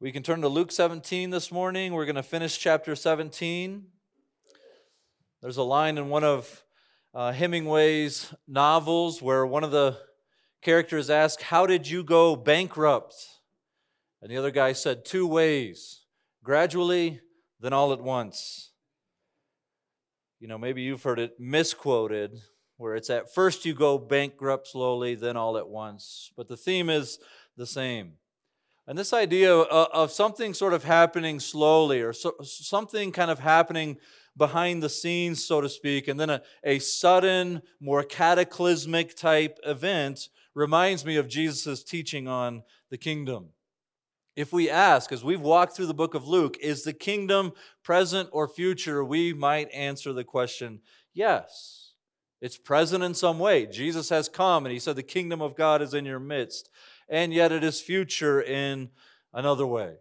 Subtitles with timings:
[0.00, 1.92] We can turn to Luke 17 this morning.
[1.92, 3.84] We're going to finish chapter 17.
[5.42, 6.62] There's a line in one of
[7.12, 9.98] uh, Hemingway's novels where one of the
[10.62, 13.16] characters asked, How did you go bankrupt?
[14.22, 16.04] And the other guy said, Two ways
[16.44, 17.20] gradually,
[17.58, 18.70] then all at once.
[20.38, 22.38] You know, maybe you've heard it misquoted,
[22.76, 26.30] where it's at first you go bankrupt slowly, then all at once.
[26.36, 27.18] But the theme is
[27.56, 28.12] the same.
[28.88, 33.98] And this idea of something sort of happening slowly or something kind of happening
[34.34, 40.30] behind the scenes, so to speak, and then a, a sudden, more cataclysmic type event
[40.54, 43.50] reminds me of Jesus' teaching on the kingdom.
[44.36, 47.52] If we ask, as we've walked through the book of Luke, is the kingdom
[47.84, 50.80] present or future, we might answer the question
[51.12, 51.92] yes.
[52.40, 53.66] It's present in some way.
[53.66, 56.70] Jesus has come and he said, The kingdom of God is in your midst
[57.08, 58.90] and yet it is future in
[59.32, 59.96] another way.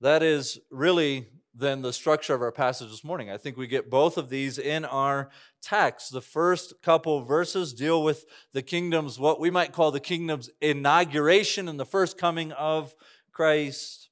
[0.00, 3.30] That is really then the structure of our passage this morning.
[3.30, 5.28] I think we get both of these in our
[5.60, 6.12] text.
[6.12, 11.68] The first couple verses deal with the kingdom's, what we might call the kingdom's inauguration
[11.68, 12.94] and the first coming of
[13.32, 14.08] Christ.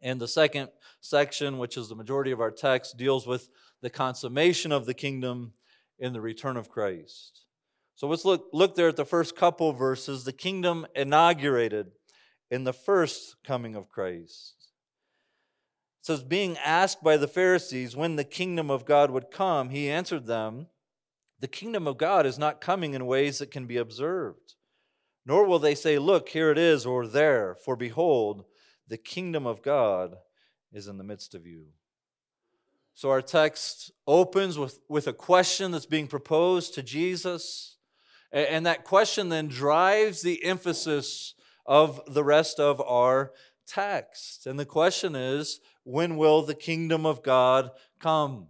[0.00, 3.48] And the second section, which is the majority of our text, deals with
[3.80, 5.54] the consummation of the kingdom
[5.98, 7.40] in the return of Christ.
[7.94, 10.24] So let's look, look there at the first couple verses.
[10.24, 11.92] The kingdom inaugurated
[12.50, 14.54] in the first coming of Christ.
[16.00, 19.88] It says, being asked by the Pharisees when the kingdom of God would come, he
[19.88, 20.66] answered them,
[21.38, 24.54] The kingdom of God is not coming in ways that can be observed.
[25.24, 28.44] Nor will they say, Look, here it is, or there, for behold,
[28.88, 30.16] the kingdom of God
[30.72, 31.66] is in the midst of you.
[32.94, 37.71] So our text opens with, with a question that's being proposed to Jesus.
[38.32, 41.34] And that question then drives the emphasis
[41.66, 43.32] of the rest of our
[43.66, 44.46] text.
[44.46, 48.48] And the question is when will the kingdom of God come?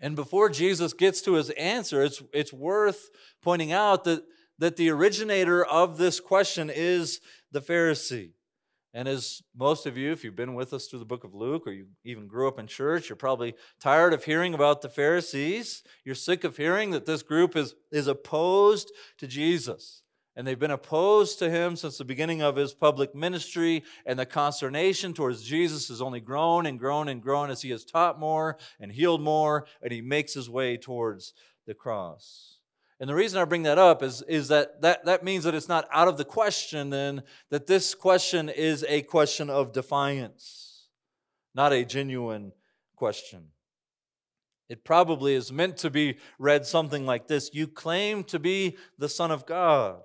[0.00, 3.08] And before Jesus gets to his answer, it's, it's worth
[3.42, 4.22] pointing out that,
[4.58, 7.20] that the originator of this question is
[7.52, 8.32] the Pharisee.
[8.96, 11.66] And as most of you, if you've been with us through the book of Luke
[11.66, 15.82] or you even grew up in church, you're probably tired of hearing about the Pharisees.
[16.04, 20.02] You're sick of hearing that this group is, is opposed to Jesus.
[20.36, 24.26] And they've been opposed to him since the beginning of his public ministry, and the
[24.26, 28.58] consternation towards Jesus has only grown and grown and grown as he has taught more
[28.80, 31.34] and healed more, and he makes his way towards
[31.66, 32.53] the cross.
[33.00, 35.68] And the reason I bring that up is, is that, that that means that it's
[35.68, 40.88] not out of the question, then, that this question is a question of defiance,
[41.54, 42.52] not a genuine
[42.94, 43.48] question.
[44.68, 49.08] It probably is meant to be read something like this You claim to be the
[49.08, 50.02] Son of God,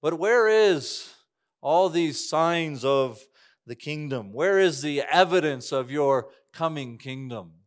[0.00, 1.12] but where is
[1.60, 3.20] all these signs of
[3.66, 4.32] the kingdom?
[4.32, 7.57] Where is the evidence of your coming kingdom?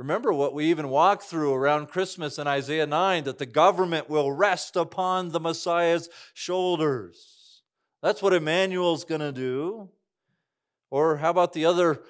[0.00, 4.32] Remember what we even walked through around Christmas in Isaiah 9 that the government will
[4.32, 7.60] rest upon the Messiah's shoulders.
[8.02, 9.90] That's what Emmanuel's going to do.
[10.90, 12.00] Or how about the other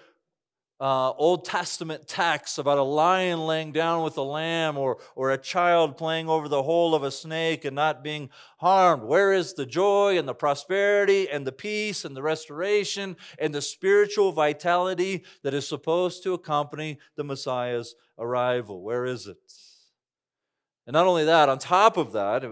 [0.80, 5.36] uh, Old Testament texts about a lion laying down with a lamb or, or a
[5.36, 9.02] child playing over the hole of a snake and not being harmed?
[9.02, 13.60] Where is the joy and the prosperity and the peace and the restoration and the
[13.60, 18.82] spiritual vitality that is supposed to accompany the Messiah's arrival?
[18.82, 19.36] Where is it?
[20.86, 22.42] And not only that, on top of that,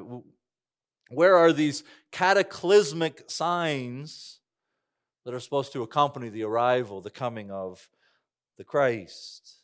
[1.11, 4.41] where are these cataclysmic signs
[5.25, 7.89] that are supposed to accompany the arrival, the coming of
[8.59, 9.55] the Christ.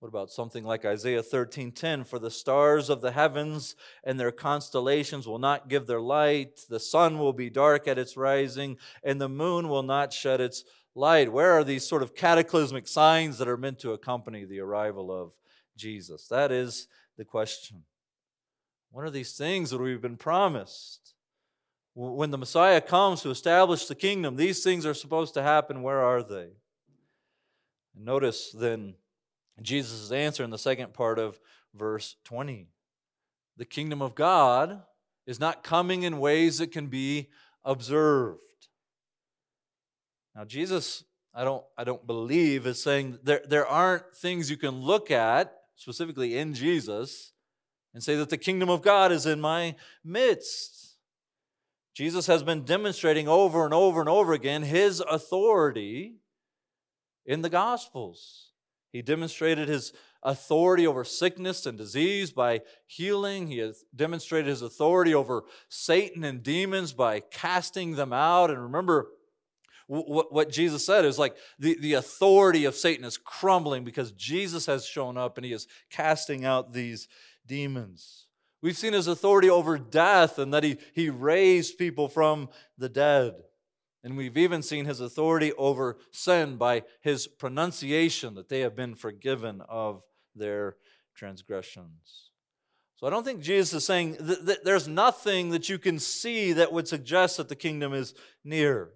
[0.00, 5.28] What about something like Isaiah 13:10 for the stars of the heavens and their constellations
[5.28, 6.64] will not give their light.
[6.68, 10.64] The sun will be dark at its rising and the moon will not shed its
[10.94, 11.30] light.
[11.30, 15.36] Where are these sort of cataclysmic signs that are meant to accompany the arrival of
[15.76, 16.26] Jesus?
[16.28, 17.84] That is the question.
[18.90, 21.14] What are these things that we've been promised?
[21.92, 26.00] When the Messiah comes to establish the kingdom these things are supposed to happen where
[26.00, 26.52] are they
[27.94, 28.94] Notice then
[29.62, 31.38] Jesus' answer in the second part of
[31.74, 32.68] verse 20.
[33.56, 34.82] The kingdom of God
[35.26, 37.28] is not coming in ways that can be
[37.64, 38.40] observed.
[40.34, 41.04] Now, Jesus,
[41.34, 45.54] I don't, I don't believe, is saying there, there aren't things you can look at,
[45.76, 47.32] specifically in Jesus,
[47.92, 50.96] and say that the kingdom of God is in my midst.
[51.94, 56.14] Jesus has been demonstrating over and over and over again his authority
[57.30, 58.50] in the Gospels.
[58.90, 63.46] He demonstrated his authority over sickness and disease by healing.
[63.46, 68.50] He has demonstrated his authority over Satan and demons by casting them out.
[68.50, 69.10] And remember,
[69.86, 74.66] what, what Jesus said is like the, the authority of Satan is crumbling because Jesus
[74.66, 77.06] has shown up and he is casting out these
[77.46, 78.26] demons.
[78.60, 83.34] We've seen his authority over death and that he, he raised people from the dead.
[84.02, 88.94] And we've even seen his authority over sin by his pronunciation that they have been
[88.94, 90.02] forgiven of
[90.34, 90.76] their
[91.14, 92.30] transgressions.
[92.96, 96.72] So I don't think Jesus is saying that there's nothing that you can see that
[96.72, 98.14] would suggest that the kingdom is
[98.44, 98.90] near.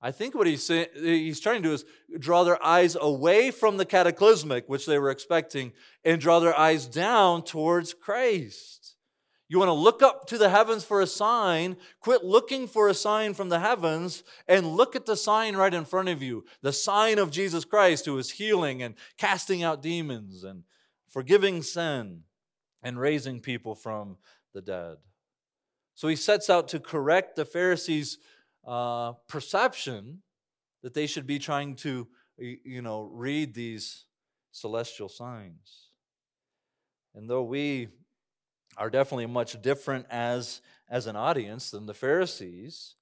[0.00, 1.84] I think what he's, saying, he's trying to do is
[2.18, 5.72] draw their eyes away from the cataclysmic, which they were expecting,
[6.04, 8.95] and draw their eyes down towards Christ.
[9.48, 12.94] You want to look up to the heavens for a sign, quit looking for a
[12.94, 16.72] sign from the heavens, and look at the sign right in front of you the
[16.72, 20.64] sign of Jesus Christ, who is healing and casting out demons and
[21.08, 22.22] forgiving sin
[22.82, 24.16] and raising people from
[24.52, 24.96] the dead.
[25.94, 28.18] So he sets out to correct the Pharisees'
[28.66, 30.22] uh, perception
[30.82, 32.08] that they should be trying to,
[32.38, 34.04] you know, read these
[34.50, 35.88] celestial signs.
[37.14, 37.88] And though we
[38.76, 42.94] are definitely much different as, as an audience than the Pharisees.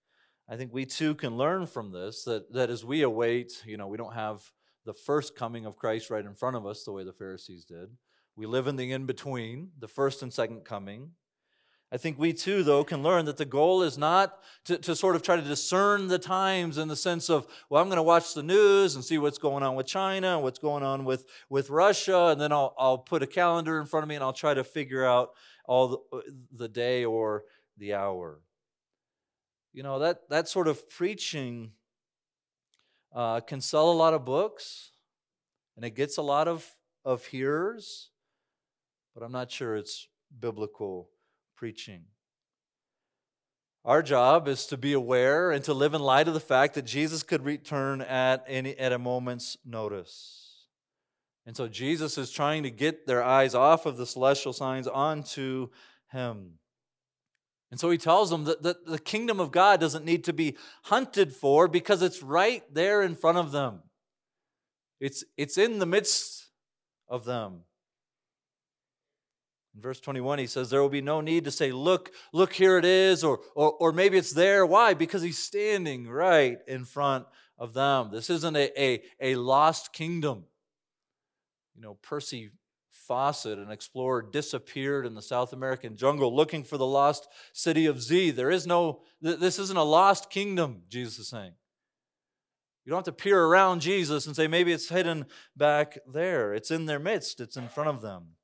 [0.48, 3.86] I think we too can learn from this that, that as we await, you know,
[3.86, 4.52] we don't have
[4.84, 7.88] the first coming of Christ right in front of us the way the Pharisees did.
[8.36, 11.12] We live in the in between, the first and second coming.
[11.92, 15.14] I think we too, though, can learn that the goal is not to, to sort
[15.14, 18.34] of try to discern the times in the sense of, well, I'm going to watch
[18.34, 21.70] the news and see what's going on with China and what's going on with, with
[21.70, 24.54] Russia, and then I'll, I'll put a calendar in front of me and I'll try
[24.54, 25.30] to figure out
[25.64, 26.20] all the, uh,
[26.54, 27.44] the day or
[27.76, 28.40] the hour.
[29.72, 31.72] You know, that, that sort of preaching
[33.14, 34.92] uh, can sell a lot of books
[35.76, 36.68] and it gets a lot of,
[37.04, 38.10] of hearers,
[39.14, 40.08] but I'm not sure it's
[40.38, 41.10] biblical
[41.56, 42.04] preaching.
[43.84, 46.86] Our job is to be aware and to live in light of the fact that
[46.86, 50.43] Jesus could return at, any, at a moment's notice.
[51.46, 55.68] And so Jesus is trying to get their eyes off of the celestial signs onto
[56.10, 56.52] him.
[57.70, 60.56] And so he tells them that, that the kingdom of God doesn't need to be
[60.84, 63.80] hunted for because it's right there in front of them.
[65.00, 66.50] It's, it's in the midst
[67.08, 67.62] of them.
[69.74, 72.78] In verse 21, he says, There will be no need to say, Look, look, here
[72.78, 74.64] it is, or, or, or maybe it's there.
[74.64, 74.94] Why?
[74.94, 77.26] Because he's standing right in front
[77.58, 78.10] of them.
[78.12, 80.44] This isn't a, a, a lost kingdom
[81.74, 82.50] you know, Percy
[82.90, 88.02] Fawcett, an explorer, disappeared in the South American jungle looking for the lost city of
[88.02, 88.30] Z.
[88.32, 91.52] There is no, this isn't a lost kingdom, Jesus is saying.
[92.84, 95.26] You don't have to peer around Jesus and say, maybe it's hidden
[95.56, 96.52] back there.
[96.54, 98.36] It's in their midst, it's in front of them.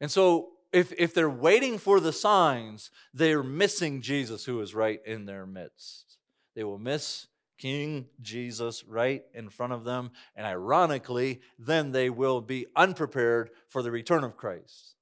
[0.00, 4.98] And so, if, if they're waiting for the signs, they're missing Jesus who is right
[5.06, 6.18] in their midst.
[6.56, 7.28] They will miss
[7.58, 10.10] King Jesus right in front of them.
[10.34, 14.94] And ironically, then they will be unprepared for the return of Christ.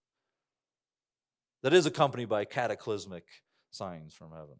[1.63, 3.25] That is accompanied by cataclysmic
[3.71, 4.57] signs from heaven.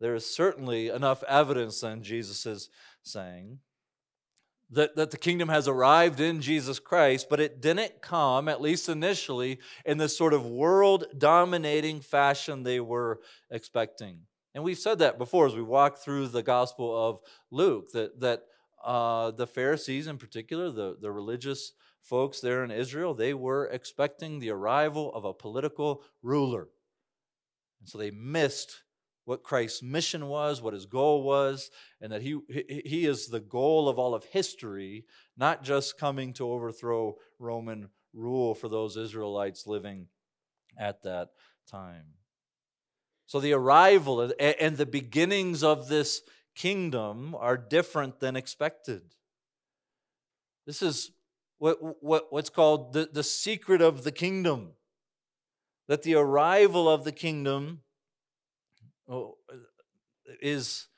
[0.00, 2.68] There is certainly enough evidence, then, Jesus is
[3.02, 3.60] saying,
[4.70, 8.88] that, that the kingdom has arrived in Jesus Christ, but it didn't come, at least
[8.88, 13.20] initially, in this sort of world dominating fashion they were
[13.50, 14.20] expecting.
[14.54, 17.20] And we've said that before as we walk through the Gospel of
[17.50, 18.42] Luke, that, that
[18.84, 24.38] uh, the Pharisees in particular, the, the religious folks there in Israel, they were expecting
[24.38, 26.68] the arrival of a political ruler.
[27.80, 28.82] And so they missed
[29.24, 31.70] what Christ's mission was, what his goal was,
[32.00, 35.06] and that he, he is the goal of all of history,
[35.36, 40.08] not just coming to overthrow Roman rule for those Israelites living
[40.78, 41.30] at that
[41.68, 42.04] time.
[43.26, 46.22] So the arrival and the beginnings of this
[46.54, 49.02] kingdom are different than expected.
[50.66, 51.10] This is
[51.58, 54.72] what, what, what's called the, the secret of the kingdom.
[55.88, 57.82] That the arrival of the kingdom
[59.08, 59.36] oh,
[60.40, 60.88] is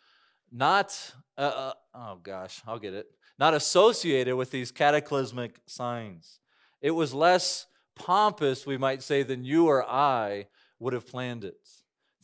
[0.52, 3.06] not, uh, uh, oh gosh, I'll get it,
[3.38, 6.38] not associated with these cataclysmic signs.
[6.80, 7.66] It was less
[7.97, 10.47] pompous, we might say, than you or I
[10.78, 11.68] would have planned it.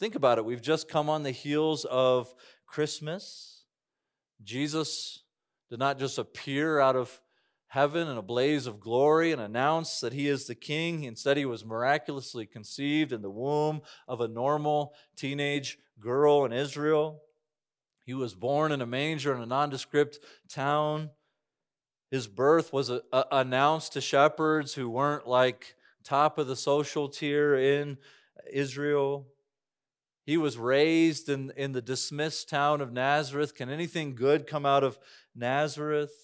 [0.02, 0.44] Think about it.
[0.44, 2.34] We've just come on the heels of
[2.66, 3.62] Christmas.
[4.42, 5.22] Jesus
[5.70, 7.20] did not just appear out of
[7.68, 11.04] heaven in a blaze of glory and announce that he is the king.
[11.04, 17.20] Instead, he was miraculously conceived in the womb of a normal teenage girl in Israel.
[18.04, 20.18] He was born in a manger in a nondescript
[20.48, 21.10] town.
[22.10, 27.08] His birth was a, a, announced to shepherds who weren't like top of the social
[27.08, 27.98] tier in
[28.52, 29.28] Israel.
[30.24, 33.54] He was raised in, in the dismissed town of Nazareth.
[33.54, 34.98] Can anything good come out of
[35.34, 36.14] Nazareth?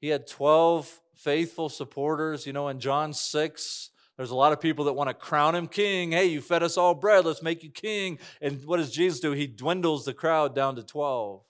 [0.00, 2.46] He had 12 faithful supporters.
[2.46, 5.66] You know, in John 6, there's a lot of people that want to crown him
[5.66, 6.12] king.
[6.12, 8.18] Hey, you fed us all bread, let's make you king.
[8.40, 9.32] And what does Jesus do?
[9.32, 11.42] He dwindles the crowd down to 12.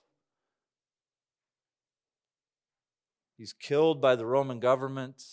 [3.37, 5.23] He's killed by the Roman government.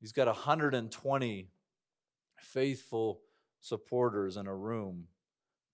[0.00, 1.48] He's got 120
[2.38, 3.20] faithful
[3.60, 5.08] supporters in a room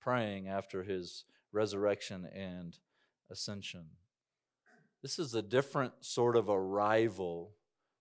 [0.00, 2.78] praying after his resurrection and
[3.30, 3.84] ascension.
[5.02, 7.52] This is a different sort of arrival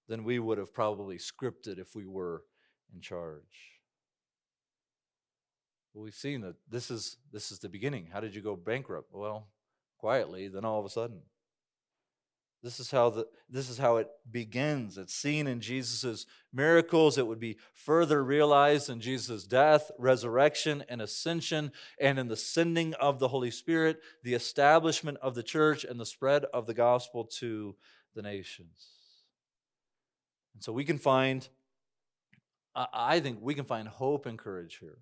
[0.07, 2.43] than we would have probably scripted if we were
[2.93, 3.79] in charge.
[5.93, 8.07] We've seen that this is this is the beginning.
[8.13, 9.09] How did you go bankrupt?
[9.11, 9.47] Well,
[9.97, 11.21] quietly, then all of a sudden.
[12.63, 14.97] This is how the this is how it begins.
[14.97, 17.17] It's seen in Jesus' miracles.
[17.17, 22.93] It would be further realized in Jesus' death, resurrection, and ascension, and in the sending
[22.95, 27.25] of the Holy Spirit, the establishment of the church, and the spread of the gospel
[27.39, 27.75] to
[28.13, 28.89] the nations.
[30.53, 31.47] And so we can find,
[32.75, 34.99] I think we can find hope and courage here.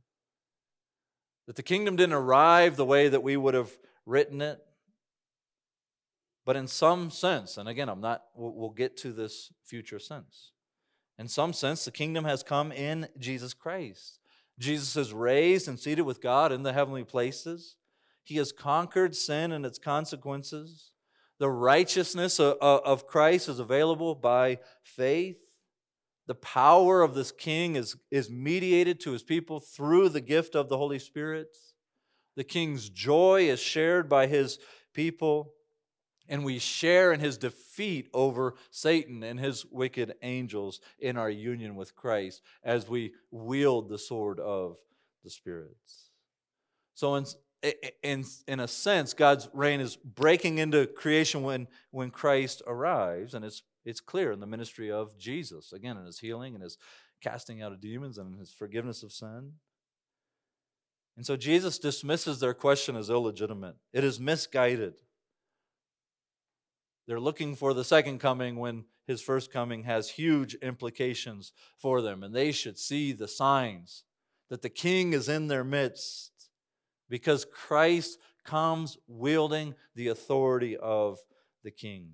[1.47, 4.63] That the kingdom didn't arrive the way that we would have written it
[6.50, 10.50] but in some sense, and again, I'm not, we'll get to this future sense.
[11.20, 14.18] In some sense, the kingdom has come in Jesus Christ.
[14.58, 17.75] Jesus is raised and seated with God in the heavenly places.
[18.24, 20.89] He has conquered sin and its consequences.
[21.38, 25.38] The righteousness of Christ is available by faith.
[26.25, 30.68] The power of this king is, is mediated to his people through the gift of
[30.68, 31.56] the Holy Spirit.
[32.36, 34.58] The king's joy is shared by his
[34.96, 35.53] people
[36.29, 41.75] and we share in his defeat over Satan and his wicked angels in our union
[41.75, 44.77] with Christ as we wield the sword of
[45.24, 46.12] the spirits.
[46.93, 47.25] So, in,
[48.03, 53.43] in, in a sense, God's reign is breaking into creation when, when Christ arrives, and
[53.43, 56.77] it's, it's clear in the ministry of Jesus, again, in his healing and his
[57.21, 59.53] casting out of demons and his forgiveness of sin.
[61.17, 63.75] And so Jesus dismisses their question as illegitimate.
[63.91, 64.93] It is misguided.
[67.09, 72.21] They're looking for the second coming when his first coming has huge implications for them.
[72.21, 74.03] And they should see the signs
[74.49, 76.51] that the king is in their midst
[77.09, 81.17] because Christ comes wielding the authority of
[81.63, 82.11] the king.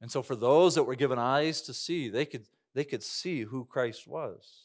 [0.00, 3.42] And so, for those that were given eyes to see, they could, they could see
[3.42, 4.62] who Christ was.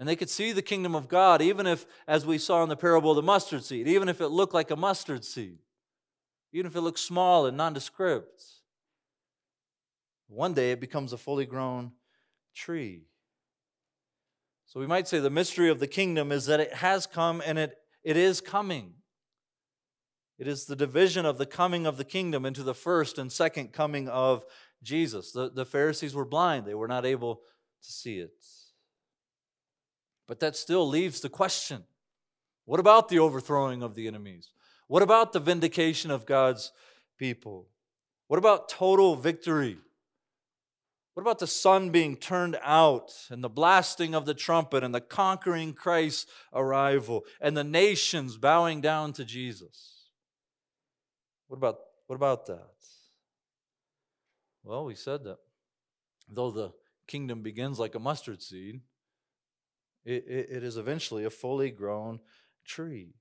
[0.00, 2.74] And they could see the kingdom of God, even if, as we saw in the
[2.74, 5.58] parable of the mustard seed, even if it looked like a mustard seed
[6.54, 8.44] even if it looks small and nondescript.
[10.28, 11.92] One day it becomes a fully grown
[12.54, 13.08] tree.
[14.66, 17.58] So we might say the mystery of the kingdom is that it has come and
[17.58, 18.94] it, it is coming.
[20.38, 23.72] It is the division of the coming of the kingdom into the first and second
[23.72, 24.44] coming of
[24.80, 25.32] Jesus.
[25.32, 27.42] The, the Pharisees were blind, they were not able
[27.82, 28.46] to see it.
[30.28, 31.82] But that still leaves the question
[32.64, 34.53] what about the overthrowing of the enemies?
[34.86, 36.72] What about the vindication of God's
[37.18, 37.68] people?
[38.28, 39.78] What about total victory?
[41.14, 45.00] What about the sun being turned out and the blasting of the trumpet and the
[45.00, 50.08] conquering Christ's arrival and the nations bowing down to Jesus?
[51.46, 51.76] What about,
[52.08, 52.74] what about that?
[54.64, 55.36] Well, we said that
[56.28, 56.72] though the
[57.06, 58.80] kingdom begins like a mustard seed,
[60.04, 62.18] it, it, it is eventually a fully grown
[62.66, 63.14] tree.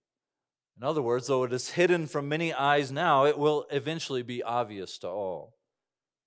[0.78, 4.42] In other words, though it is hidden from many eyes now, it will eventually be
[4.42, 5.56] obvious to all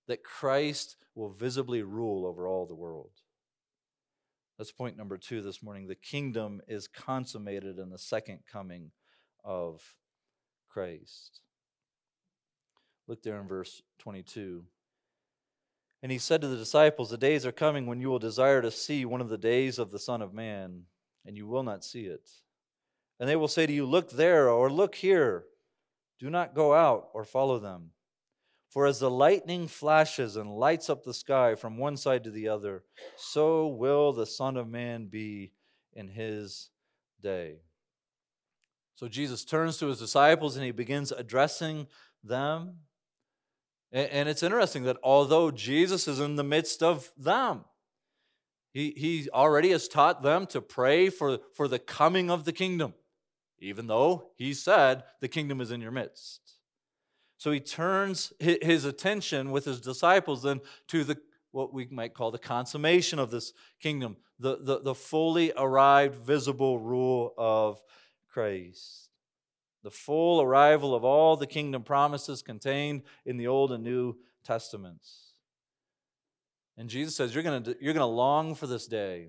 [0.07, 3.11] that Christ will visibly rule over all the world.
[4.57, 5.87] That's point number two this morning.
[5.87, 8.93] The kingdom is consummated in the second coming
[9.45, 9.95] of
[10.69, 11.41] Christ.
[13.09, 14.65] Look there in verse 22.
[16.03, 18.71] And he said to the disciples, The days are coming when you will desire to
[18.71, 20.83] see one of the days of the Son of Man,
[21.25, 22.29] and you will not see it
[23.19, 25.45] and they will say to you, Look there, or look here.
[26.19, 27.91] Do not go out or follow them.
[28.71, 32.49] For as the lightning flashes and lights up the sky from one side to the
[32.49, 32.85] other,
[33.17, 35.53] so will the Son of Man be
[35.95, 36.71] in his
[37.23, 37.61] day.
[38.97, 41.87] So Jesus turns to his disciples and he begins addressing
[42.23, 42.77] them.
[43.93, 47.65] And it's interesting that although Jesus is in the midst of them,
[48.73, 52.93] he, he already has taught them to pray for, for the coming of the kingdom
[53.59, 56.41] even though he said, The kingdom is in your midst.
[57.39, 61.19] So he turns his attention with his disciples then to the
[61.57, 66.79] what we might call the consummation of this kingdom, the, the, the fully arrived, visible
[66.79, 67.83] rule of
[68.29, 69.09] Christ.
[69.83, 75.33] The full arrival of all the kingdom promises contained in the Old and New Testaments.
[76.77, 79.29] And Jesus says, You're gonna you're going to long for this day.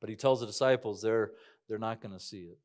[0.00, 1.30] But he tells the disciples they're,
[1.68, 2.58] they're not going to see it.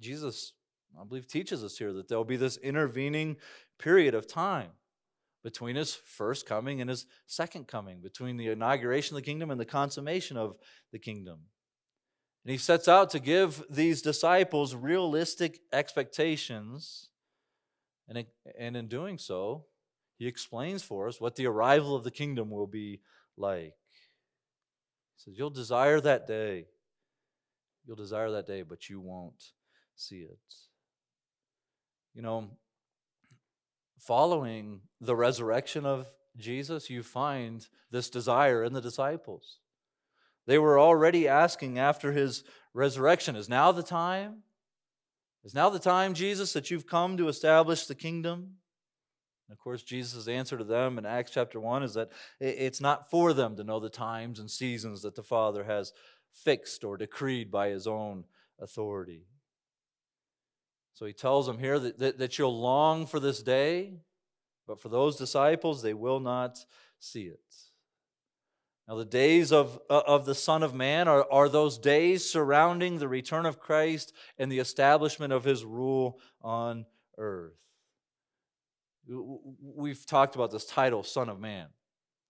[0.00, 0.52] Jesus,
[0.98, 3.36] I believe, teaches us here that there'll be this intervening
[3.78, 4.70] period of time
[5.42, 9.60] between his first coming and his second coming, between the inauguration of the kingdom and
[9.60, 10.56] the consummation of
[10.92, 11.38] the kingdom.
[12.44, 17.10] And he sets out to give these disciples realistic expectations.
[18.08, 18.24] And,
[18.58, 19.66] and in doing so,
[20.18, 23.00] he explains for us what the arrival of the kingdom will be
[23.36, 23.74] like.
[25.16, 26.66] He says, You'll desire that day.
[27.86, 29.52] You'll desire that day, but you won't
[29.98, 30.38] see it.
[32.14, 32.48] You know,
[33.98, 39.58] following the resurrection of Jesus, you find this desire in the disciples.
[40.46, 44.42] They were already asking after his resurrection, Is now the time?
[45.44, 48.56] Is now the time, Jesus, that you've come to establish the kingdom?
[49.48, 53.10] And of course, Jesus' answer to them in Acts chapter 1 is that it's not
[53.10, 55.92] for them to know the times and seasons that the Father has
[56.32, 58.24] fixed or decreed by his own
[58.60, 59.24] authority.
[60.98, 64.00] So he tells them here that, that, that you'll long for this day,
[64.66, 66.58] but for those disciples, they will not
[66.98, 67.38] see it.
[68.88, 72.98] Now, the days of, uh, of the Son of Man are, are those days surrounding
[72.98, 76.84] the return of Christ and the establishment of his rule on
[77.16, 77.54] earth.
[79.06, 81.68] We've talked about this title, Son of Man,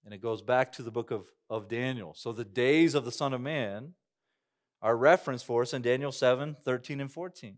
[0.05, 2.13] and it goes back to the book of, of Daniel.
[2.13, 3.95] So, the days of the Son of Man
[4.83, 7.57] are referenced for us in Daniel 7 13 and 14.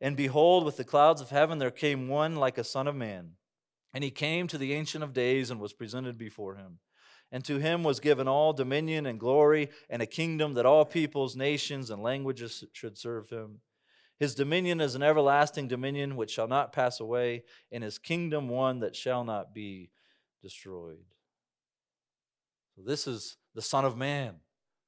[0.00, 3.32] And behold, with the clouds of heaven there came one like a son of man.
[3.92, 6.78] And he came to the Ancient of Days and was presented before him.
[7.32, 11.36] And to him was given all dominion and glory and a kingdom that all peoples,
[11.36, 13.60] nations, and languages should serve him.
[14.18, 18.80] His dominion is an everlasting dominion which shall not pass away, and his kingdom one
[18.80, 19.90] that shall not be
[20.42, 21.04] destroyed.
[22.76, 24.36] So, this is the Son of Man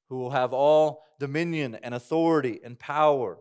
[0.09, 3.39] who will have all dominion and authority and power.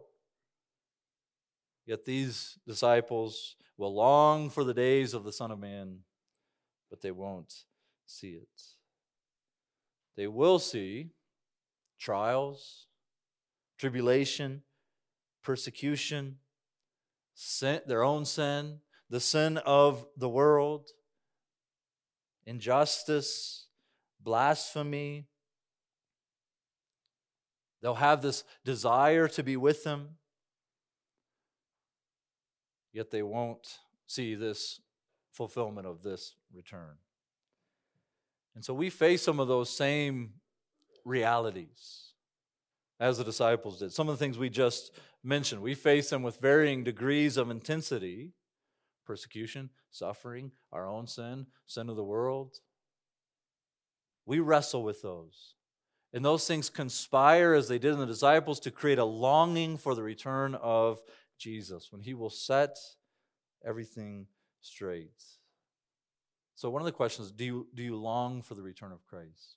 [1.86, 6.00] Yet these disciples will long for the days of the Son of Man,
[6.90, 7.64] but they won't
[8.06, 8.62] see it.
[10.16, 11.10] They will see
[11.98, 12.86] trials,
[13.78, 14.62] tribulation,
[15.42, 16.36] persecution,
[17.34, 20.90] sin, their own sin, the sin of the world,
[22.46, 23.66] injustice,
[24.20, 25.26] blasphemy.
[27.80, 30.18] They'll have this desire to be with them
[32.92, 34.80] yet they won't see this
[35.32, 36.96] fulfillment of this return.
[38.54, 40.34] And so we face some of those same
[41.04, 42.12] realities
[43.00, 43.92] as the disciples did.
[43.92, 44.92] Some of the things we just
[45.24, 48.32] mentioned, we face them with varying degrees of intensity
[49.04, 52.58] persecution, suffering, our own sin, sin of the world.
[54.26, 55.54] We wrestle with those.
[56.12, 59.94] And those things conspire, as they did in the disciples, to create a longing for
[59.94, 61.02] the return of
[61.42, 62.78] Jesus, when he will set
[63.64, 64.26] everything
[64.60, 65.22] straight.
[66.54, 69.56] So, one of the questions do you, do you long for the return of Christ?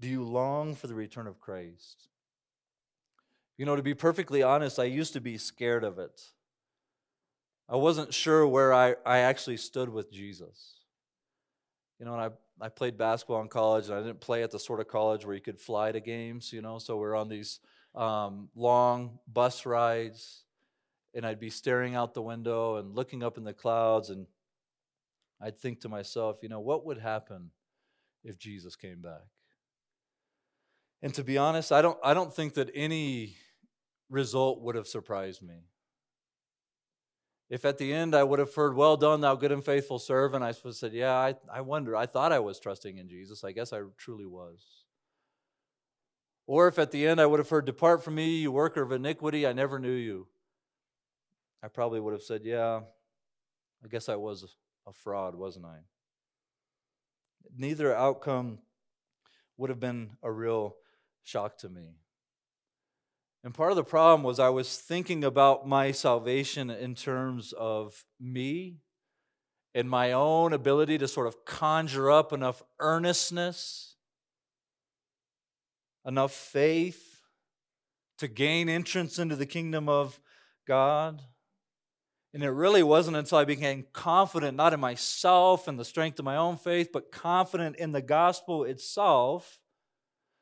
[0.00, 2.08] Do you long for the return of Christ?
[3.56, 6.20] You know, to be perfectly honest, I used to be scared of it.
[7.68, 10.80] I wasn't sure where I, I actually stood with Jesus.
[11.98, 12.22] You know, and
[12.60, 15.24] I, I played basketball in college, and I didn't play at the sort of college
[15.24, 17.60] where you could fly to games, you know, so we're on these
[17.94, 20.44] um, long bus rides,
[21.14, 24.26] and I'd be staring out the window and looking up in the clouds, and
[25.40, 27.50] I'd think to myself, you know, what would happen
[28.24, 29.22] if Jesus came back?
[31.02, 33.36] And to be honest, I don't, I don't think that any
[34.08, 35.64] result would have surprised me.
[37.50, 40.42] If at the end I would have heard, Well done, thou good and faithful servant,
[40.42, 41.94] I would have said, Yeah, I, I wonder.
[41.94, 43.44] I thought I was trusting in Jesus.
[43.44, 44.83] I guess I truly was.
[46.46, 48.92] Or if at the end I would have heard, Depart from me, you worker of
[48.92, 50.26] iniquity, I never knew you.
[51.62, 52.80] I probably would have said, Yeah,
[53.82, 55.78] I guess I was a fraud, wasn't I?
[57.56, 58.58] Neither outcome
[59.56, 60.76] would have been a real
[61.22, 61.94] shock to me.
[63.42, 68.04] And part of the problem was I was thinking about my salvation in terms of
[68.18, 68.78] me
[69.74, 73.93] and my own ability to sort of conjure up enough earnestness
[76.06, 77.20] enough faith
[78.18, 80.20] to gain entrance into the kingdom of
[80.66, 81.22] God.
[82.32, 86.24] And it really wasn't until I became confident, not in myself and the strength of
[86.24, 89.60] my own faith, but confident in the gospel itself,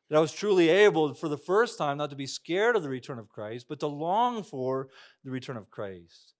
[0.08, 2.88] that I was truly able, for the first time, not to be scared of the
[2.88, 4.88] return of Christ, but to long for
[5.24, 6.34] the return of Christ.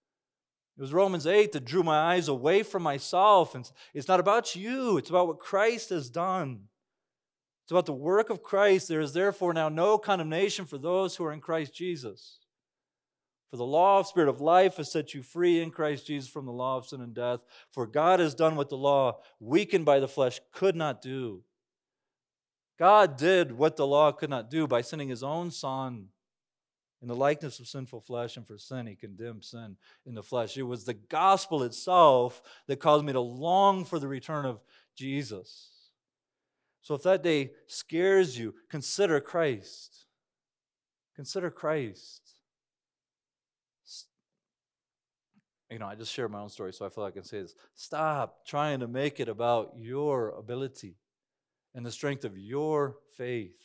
[0.77, 3.55] It was Romans 8 that drew my eyes away from myself.
[3.55, 6.69] And it's not about you, it's about what Christ has done.
[7.63, 8.89] It's about the work of Christ.
[8.89, 12.39] There is therefore now no condemnation for those who are in Christ Jesus.
[13.51, 16.47] For the law of spirit of life has set you free in Christ Jesus from
[16.47, 17.41] the law of sin and death.
[17.71, 21.43] For God has done what the law, weakened by the flesh, could not do.
[22.79, 26.09] God did what the law could not do by sending his own Son
[27.03, 30.57] in the likeness of sinful flesh, and for sin, he condemned sin in the flesh.
[30.57, 34.61] It was the gospel itself that caused me to long for the return of
[34.97, 35.72] Jesus.
[36.83, 40.07] So if that day scares you, consider Christ.
[41.15, 42.21] Consider Christ.
[45.71, 47.41] You know, I just shared my own story, so I feel like I can say
[47.41, 47.55] this.
[47.75, 50.97] Stop trying to make it about your ability
[51.75, 53.57] and the strength of your faith.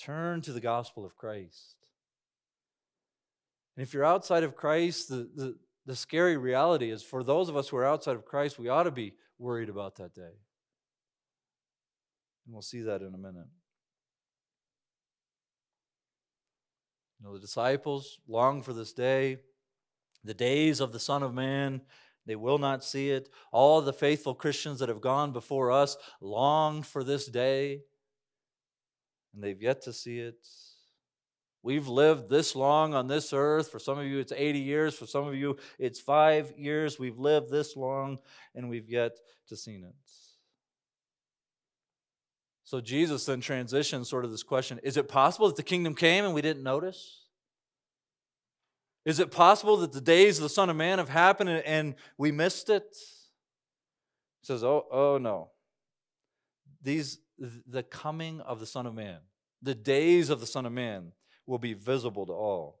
[0.00, 1.76] Turn to the gospel of Christ.
[3.76, 7.56] And if you're outside of Christ, the, the, the scary reality is for those of
[7.56, 10.38] us who are outside of Christ, we ought to be worried about that day.
[12.44, 13.46] And we'll see that in a minute.
[17.18, 19.38] You know, the disciples long for this day,
[20.24, 21.82] the days of the Son of Man.
[22.24, 23.28] They will not see it.
[23.50, 27.82] All the faithful Christians that have gone before us long for this day
[29.34, 30.46] and they've yet to see it.
[31.62, 33.70] We've lived this long on this earth.
[33.70, 34.94] For some of you, it's 80 years.
[34.96, 36.98] For some of you, it's five years.
[36.98, 38.18] We've lived this long
[38.54, 39.12] and we've yet
[39.48, 39.94] to see it.
[42.72, 46.24] So Jesus then transitions sort of this question Is it possible that the kingdom came
[46.24, 47.26] and we didn't notice?
[49.04, 52.32] Is it possible that the days of the Son of Man have happened and we
[52.32, 52.96] missed it?
[54.40, 55.50] He says, Oh, oh no.
[56.80, 59.18] These the coming of the Son of Man,
[59.60, 61.12] the days of the Son of Man
[61.44, 62.80] will be visible to all.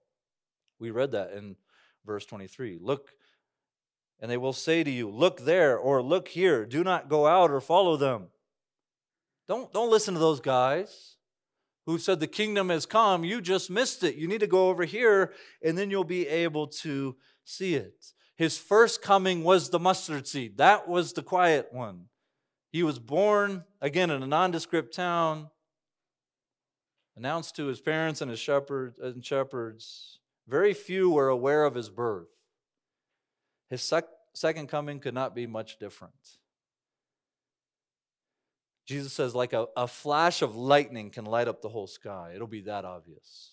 [0.78, 1.54] We read that in
[2.06, 2.78] verse 23.
[2.80, 3.10] Look,
[4.22, 6.64] and they will say to you, Look there or look here.
[6.64, 8.28] Do not go out or follow them.
[9.48, 11.16] Don't, don't listen to those guys
[11.86, 13.24] who said the kingdom has come.
[13.24, 14.14] You just missed it.
[14.14, 18.12] You need to go over here, and then you'll be able to see it.
[18.36, 22.06] His first coming was the mustard seed, that was the quiet one.
[22.70, 25.50] He was born, again, in a nondescript town,
[27.16, 30.18] announced to his parents and his shepherds and shepherds.
[30.48, 32.28] Very few were aware of his birth.
[33.68, 36.14] His sec- second coming could not be much different.
[38.86, 42.32] Jesus says, like a, a flash of lightning can light up the whole sky.
[42.34, 43.50] It'll be that obvious.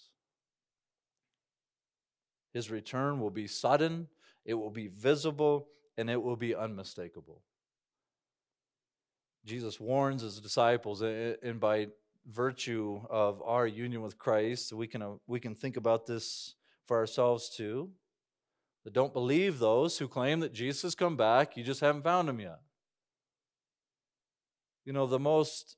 [2.54, 4.08] His return will be sudden,
[4.44, 7.44] it will be visible, and it will be unmistakable.
[9.46, 11.88] Jesus warns his disciples, and by
[12.26, 16.98] virtue of our union with Christ, we can, uh, we can think about this for
[16.98, 17.90] ourselves too.
[18.84, 22.30] That don't believe those who claim that Jesus has come back, you just haven't found
[22.30, 22.60] him yet.
[24.86, 25.76] You know, the most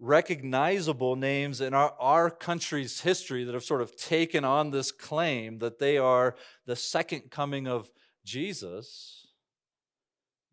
[0.00, 5.58] recognizable names in our, our country's history that have sort of taken on this claim
[5.58, 7.90] that they are the second coming of
[8.24, 9.26] Jesus.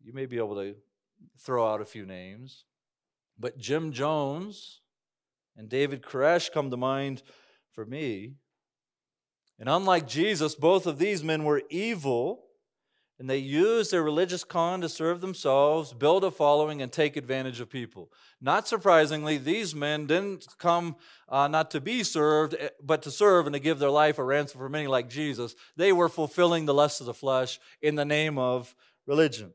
[0.02, 0.74] You may be able to
[1.38, 2.64] throw out a few names.
[3.38, 4.80] But Jim Jones
[5.56, 7.22] and David Koresh come to mind
[7.72, 8.34] for me.
[9.58, 12.45] And unlike Jesus, both of these men were evil
[13.18, 17.60] and they used their religious con to serve themselves, build a following, and take advantage
[17.60, 18.12] of people.
[18.40, 20.96] Not surprisingly, these men didn't come
[21.28, 24.24] uh, not to be served, eh, but to serve and to give their life a
[24.24, 25.54] ransom for many, like Jesus.
[25.76, 28.74] They were fulfilling the lusts of the flesh in the name of
[29.06, 29.54] religion.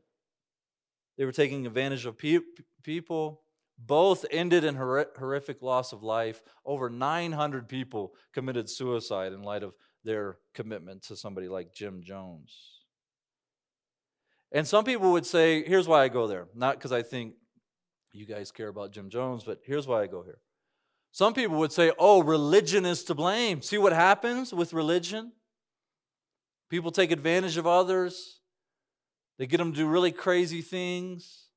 [1.16, 2.40] They were taking advantage of pe-
[2.82, 3.42] people.
[3.78, 6.42] Both ended in horrific loss of life.
[6.64, 12.81] Over 900 people committed suicide in light of their commitment to somebody like Jim Jones.
[14.52, 16.46] And some people would say, here's why I go there.
[16.54, 17.34] Not because I think
[18.12, 20.38] you guys care about Jim Jones, but here's why I go here.
[21.10, 23.62] Some people would say, oh, religion is to blame.
[23.62, 25.32] See what happens with religion?
[26.70, 28.40] People take advantage of others,
[29.38, 31.48] they get them to do really crazy things.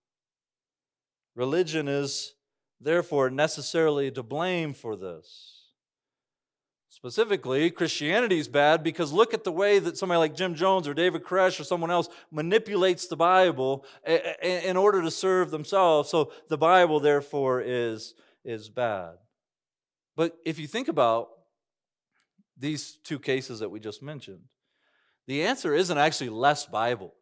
[1.36, 2.34] Religion is
[2.82, 5.55] therefore necessarily to blame for this.
[7.06, 10.96] Specifically, Christianity is bad because look at the way that somebody like Jim Jones or
[10.96, 15.52] David Koresh or someone else manipulates the Bible eh, eh, eh, in order to serve
[15.52, 16.10] themselves.
[16.10, 19.18] So the Bible, therefore, is, is bad.
[20.16, 21.30] But if you think about
[22.58, 24.42] these two cases that we just mentioned,
[25.28, 27.14] The answer isn't actually less Bible.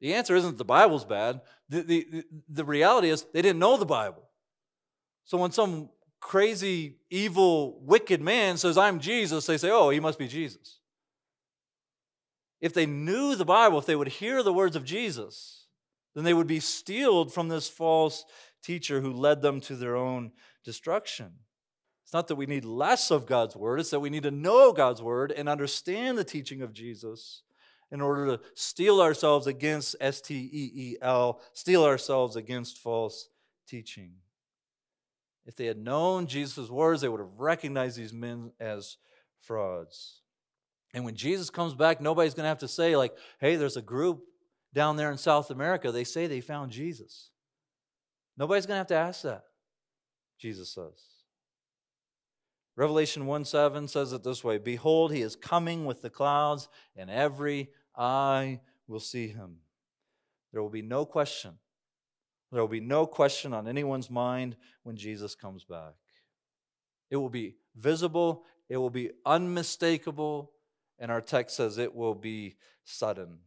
[0.00, 1.40] The answer isn't the Bible's bad.
[1.68, 4.22] The, the, the reality is they didn't know the Bible.
[5.24, 5.90] So when some
[6.26, 10.80] crazy, evil, wicked man says, I'm Jesus, they say, oh, he must be Jesus.
[12.60, 15.66] If they knew the Bible, if they would hear the words of Jesus,
[16.16, 18.24] then they would be steeled from this false
[18.60, 20.32] teacher who led them to their own
[20.64, 21.30] destruction.
[22.02, 24.72] It's not that we need less of God's word, it's that we need to know
[24.72, 27.42] God's word and understand the teaching of Jesus
[27.92, 33.28] in order to steel ourselves against S T E E L, steel ourselves against false
[33.68, 34.14] teaching.
[35.46, 38.96] If they had known Jesus' words, they would have recognized these men as
[39.40, 40.22] frauds.
[40.92, 43.82] And when Jesus comes back, nobody's going to have to say, like, hey, there's a
[43.82, 44.24] group
[44.74, 45.92] down there in South America.
[45.92, 47.30] They say they found Jesus.
[48.36, 49.44] Nobody's going to have to ask that,
[50.38, 51.16] Jesus says.
[52.76, 57.08] Revelation 1 7 says it this way Behold, he is coming with the clouds, and
[57.08, 59.58] every eye will see him.
[60.52, 61.52] There will be no question.
[62.52, 65.94] There will be no question on anyone's mind when Jesus comes back.
[67.10, 70.52] It will be visible, it will be unmistakable,
[70.98, 73.38] and our text says it will be sudden.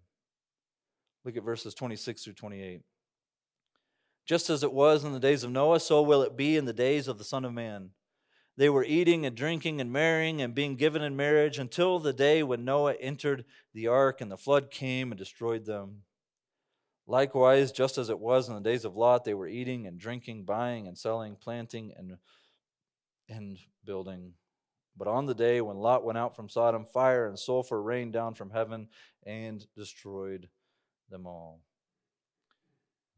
[1.26, 2.82] Look at verses 26 through 28.
[4.26, 6.74] Just as it was in the days of Noah, so will it be in the
[6.74, 7.92] days of the Son of Man.
[8.58, 12.44] They were eating and drinking and marrying and being given in marriage until the day
[12.44, 16.04] when Noah entered the ark and the flood came and destroyed them.
[17.10, 20.44] Likewise, just as it was in the days of Lot, they were eating and drinking,
[20.44, 22.18] buying and selling, planting and,
[23.28, 24.34] and building.
[24.96, 28.36] But on the day when Lot went out from Sodom, fire and sulfur rained down
[28.36, 28.90] from heaven
[29.26, 30.50] and destroyed
[31.10, 31.62] them all.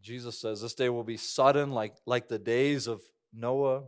[0.02, 3.02] Jesus says this day will be sudden, like, like the days of
[3.34, 3.84] Noah.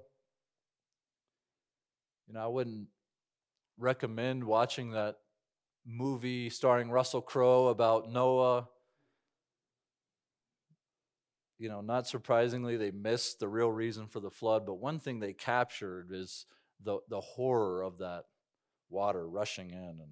[2.27, 2.87] You know, I wouldn't
[3.77, 5.15] recommend watching that
[5.85, 8.67] movie starring Russell Crowe about Noah.
[11.63, 15.21] You know, not surprisingly, they missed the real reason for the flood, but one thing
[15.21, 16.45] they captured is
[16.83, 18.25] the, the horror of that
[18.89, 20.11] water rushing in and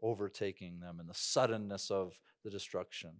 [0.00, 3.10] overtaking them and the suddenness of the destruction.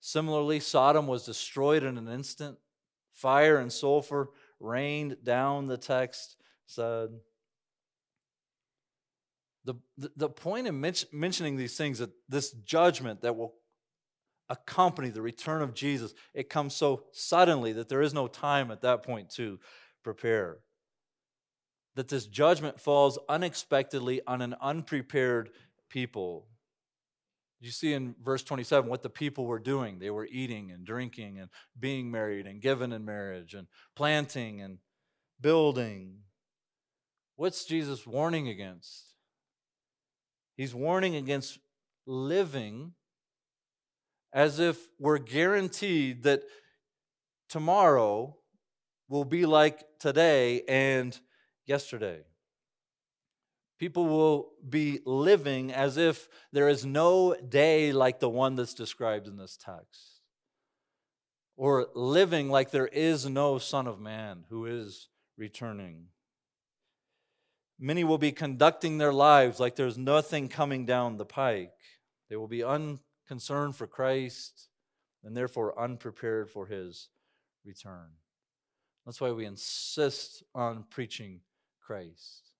[0.00, 2.56] Similarly, Sodom was destroyed in an instant.
[3.12, 7.10] Fire and sulfur rained down, the text said.
[9.66, 10.80] The, the, the point in
[11.12, 13.52] mentioning these things, that this judgment that will
[14.54, 18.82] accompany the return of Jesus, it comes so suddenly that there is no time at
[18.82, 19.58] that point to
[20.02, 20.58] prepare.
[21.96, 25.50] That this judgment falls unexpectedly on an unprepared
[25.90, 26.46] people.
[27.60, 29.98] You see in verse 27 what the people were doing.
[29.98, 34.78] They were eating and drinking and being married and given in marriage and planting and
[35.40, 36.18] building.
[37.36, 39.14] What's Jesus warning against?
[40.56, 41.58] He's warning against
[42.06, 42.92] living
[44.34, 46.42] as if we're guaranteed that
[47.48, 48.36] tomorrow
[49.08, 51.18] will be like today and
[51.66, 52.20] yesterday.
[53.78, 59.28] People will be living as if there is no day like the one that's described
[59.28, 60.20] in this text,
[61.56, 66.06] or living like there is no Son of Man who is returning.
[67.78, 71.72] Many will be conducting their lives like there's nothing coming down the pike.
[72.30, 72.62] They will be
[73.24, 74.68] unconcerned for Christ
[75.22, 77.08] and therefore unprepared for his
[77.64, 78.10] return.
[79.04, 81.40] That's why we insist on preaching
[81.80, 82.54] Christ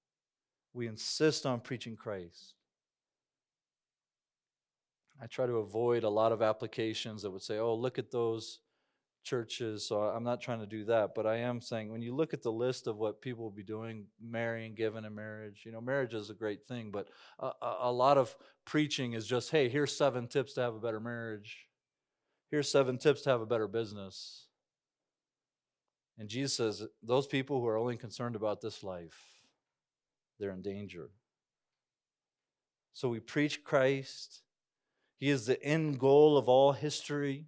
[0.74, 2.55] we insist on preaching Christ.
[5.22, 8.59] I try to avoid a lot of applications that would say, oh, look at those
[9.24, 9.87] churches.
[9.88, 12.42] So I'm not trying to do that, but I am saying when you look at
[12.42, 16.14] the list of what people will be doing, marrying, giving in marriage, you know, marriage
[16.14, 17.08] is a great thing, but
[17.40, 21.00] a, a lot of preaching is just, hey, here's seven tips to have a better
[21.00, 21.66] marriage.
[22.50, 24.46] Here's seven tips to have a better business.
[26.18, 29.18] And Jesus says, those people who are only concerned about this life,
[30.38, 31.10] they're in danger.
[32.92, 34.42] So we preach Christ.
[35.18, 37.46] He is the end goal of all history.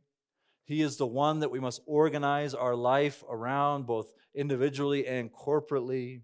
[0.66, 6.22] He is the one that we must organize our life around, both individually and corporately.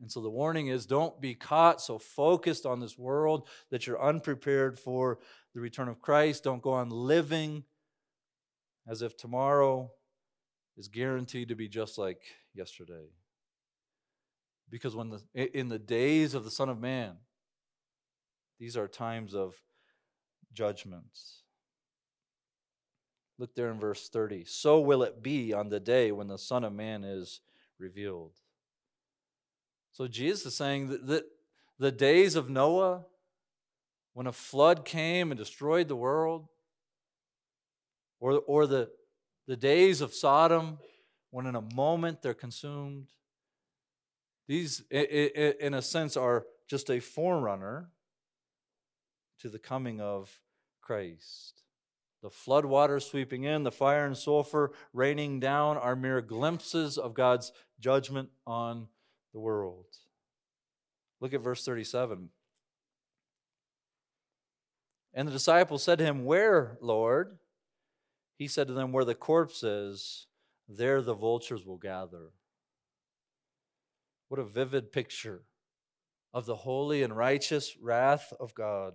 [0.00, 4.02] And so the warning is don't be caught so focused on this world that you're
[4.02, 5.18] unprepared for
[5.54, 6.42] the return of Christ.
[6.42, 7.64] Don't go on living
[8.88, 9.90] as if tomorrow
[10.78, 12.22] is guaranteed to be just like
[12.54, 13.08] yesterday.
[14.70, 17.16] Because when the, in the days of the Son of Man,
[18.58, 19.54] these are times of
[20.54, 21.42] judgments.
[23.38, 24.44] Look there in verse 30.
[24.46, 27.40] So will it be on the day when the Son of Man is
[27.78, 28.32] revealed.
[29.92, 31.24] So Jesus is saying that,
[31.78, 33.04] the days of Noah,
[34.14, 36.48] when a flood came and destroyed the world,
[38.18, 38.88] or, or the,
[39.46, 40.78] the days of Sodom,
[41.30, 43.08] when in a moment they're consumed.
[44.48, 47.90] These, in a sense, are just a forerunner
[49.40, 50.40] to the coming of
[50.80, 51.65] Christ.
[52.26, 57.14] The flood waters sweeping in, the fire and sulfur raining down are mere glimpses of
[57.14, 58.88] God's judgment on
[59.32, 59.84] the world.
[61.20, 62.30] Look at verse 37.
[65.14, 67.38] And the disciples said to him, Where, Lord?
[68.34, 70.26] He said to them, Where the corpse is,
[70.68, 72.30] there the vultures will gather.
[74.26, 75.42] What a vivid picture
[76.34, 78.94] of the holy and righteous wrath of God.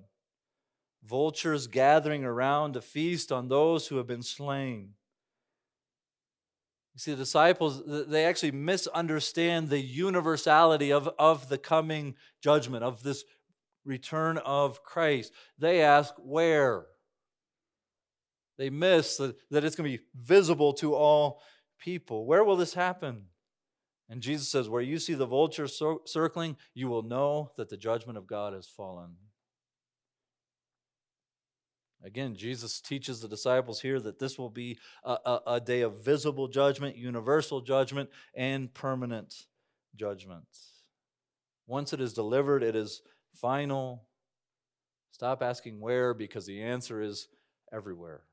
[1.03, 4.93] Vultures gathering around to feast on those who have been slain.
[6.93, 13.01] You see, the disciples, they actually misunderstand the universality of, of the coming judgment, of
[13.01, 13.23] this
[13.85, 15.31] return of Christ.
[15.57, 16.85] They ask, where?
[18.57, 21.41] They miss that, that it's going to be visible to all
[21.79, 22.25] people.
[22.25, 23.25] Where will this happen?
[24.09, 25.67] And Jesus says, Where you see the vulture
[26.05, 29.15] circling, you will know that the judgment of God has fallen.
[32.03, 36.03] Again, Jesus teaches the disciples here that this will be a, a, a, day of
[36.03, 39.45] visible judgment, universal judgment, and permanent
[39.95, 40.47] judgment.
[41.67, 43.03] Once it is delivered, it is
[43.35, 44.07] final.
[45.11, 47.27] Stop asking where because the answer is
[47.71, 48.23] everywhere.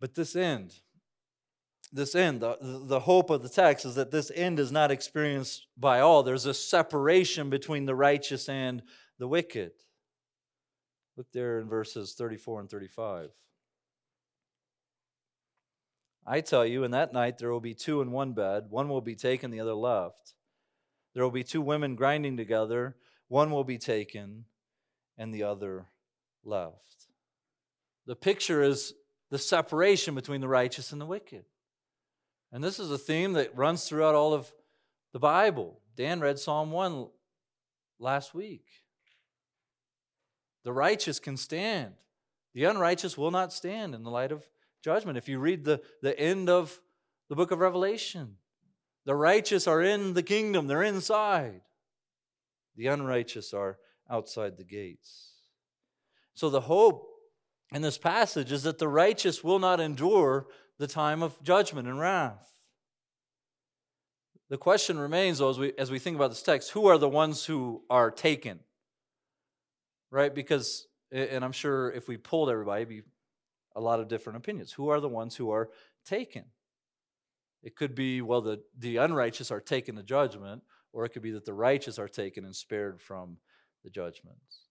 [0.00, 0.74] But this end,
[1.92, 5.66] this end, the, the hope of the text is that this end is not experienced
[5.76, 6.22] by all.
[6.22, 8.82] There's a separation between the righteous and
[9.18, 9.72] the wicked.
[11.16, 13.30] Look there in verses 34 and 35.
[16.26, 19.00] I tell you, in that night there will be two in one bed, one will
[19.00, 20.34] be taken, the other left.
[21.14, 22.96] There will be two women grinding together,
[23.28, 24.44] one will be taken,
[25.18, 25.86] and the other
[26.44, 27.08] left.
[28.06, 28.94] The picture is
[29.30, 31.44] the separation between the righteous and the wicked.
[32.52, 34.52] And this is a theme that runs throughout all of
[35.12, 35.80] the Bible.
[35.96, 37.08] Dan read Psalm 1
[37.98, 38.64] last week.
[40.64, 41.94] The righteous can stand,
[42.54, 44.44] the unrighteous will not stand in the light of
[44.82, 45.18] judgment.
[45.18, 46.80] If you read the, the end of
[47.28, 48.36] the book of Revelation,
[49.06, 51.62] the righteous are in the kingdom, they're inside.
[52.76, 53.78] The unrighteous are
[54.10, 55.32] outside the gates.
[56.34, 57.08] So the hope
[57.72, 60.46] in this passage is that the righteous will not endure
[60.78, 62.48] the time of judgment and wrath.
[64.48, 67.08] The question remains, though, as we, as we think about this text who are the
[67.08, 68.60] ones who are taken?
[70.10, 70.34] Right?
[70.34, 73.02] Because, and I'm sure if we pulled everybody, be
[73.76, 74.72] a lot of different opinions.
[74.72, 75.70] Who are the ones who are
[76.04, 76.44] taken?
[77.62, 81.30] It could be, well, the, the unrighteous are taken to judgment, or it could be
[81.32, 83.36] that the righteous are taken and spared from
[83.84, 84.66] the judgments.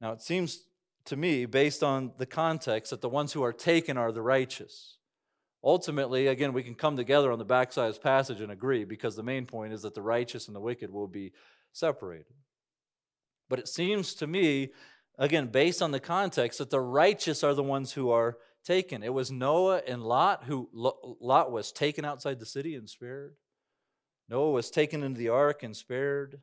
[0.00, 0.64] Now, it seems
[1.06, 4.98] to me, based on the context, that the ones who are taken are the righteous.
[5.62, 9.16] Ultimately, again, we can come together on the backside of this passage and agree because
[9.16, 11.32] the main point is that the righteous and the wicked will be
[11.72, 12.34] separated.
[13.48, 14.70] But it seems to me,
[15.18, 19.02] again, based on the context, that the righteous are the ones who are taken.
[19.02, 23.34] It was Noah and Lot who Lot was taken outside the city and spared.
[24.28, 26.40] Noah was taken into the ark and spared.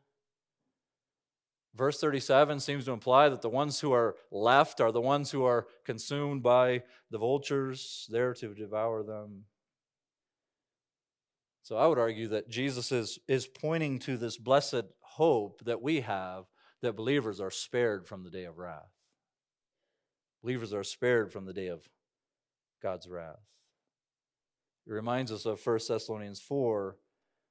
[1.74, 5.46] Verse 37 seems to imply that the ones who are left are the ones who
[5.46, 9.46] are consumed by the vultures there to devour them.
[11.64, 16.02] So I would argue that Jesus is, is pointing to this blessed hope that we
[16.02, 16.46] have
[16.82, 18.92] that believers are spared from the day of wrath.
[20.42, 21.88] Believers are spared from the day of
[22.82, 23.46] God's wrath.
[24.88, 26.98] It reminds us of 1 Thessalonians 4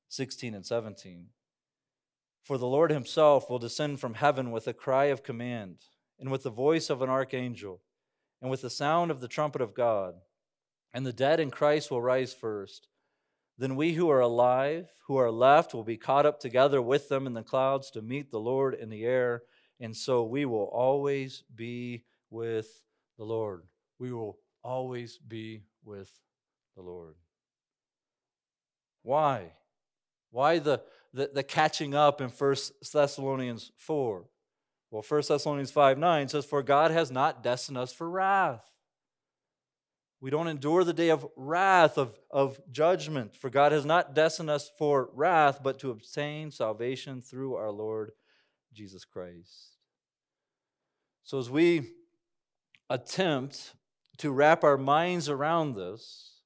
[0.09, 1.27] 16 and 17.
[2.43, 5.77] For the Lord himself will descend from heaven with a cry of command,
[6.19, 7.81] and with the voice of an archangel,
[8.43, 10.15] and with the sound of the trumpet of God.
[10.93, 12.89] And the dead in Christ will rise first.
[13.61, 17.27] Then we who are alive, who are left, will be caught up together with them
[17.27, 19.43] in the clouds to meet the Lord in the air.
[19.79, 22.83] And so we will always be with
[23.19, 23.65] the Lord.
[23.99, 26.11] We will always be with
[26.75, 27.17] the Lord.
[29.03, 29.53] Why?
[30.31, 30.81] Why the,
[31.13, 32.57] the, the catching up in 1
[32.91, 34.25] Thessalonians 4?
[34.91, 38.65] Well, 1 Thessalonians 5 9 says, For God has not destined us for wrath.
[40.21, 43.37] We don't endure the day of wrath, of, of judgment.
[43.37, 48.13] For God has not destined us for wrath, but to obtain salvation through our Lord
[48.73, 49.77] Jesus Christ.
[51.23, 51.93] So as we
[52.91, 53.75] attempt
[54.19, 56.41] to wrap our minds around this,